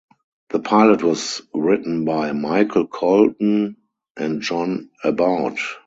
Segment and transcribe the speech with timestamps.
[0.49, 3.77] The pilot was written by Michael Colton
[4.17, 5.59] and John Aboud.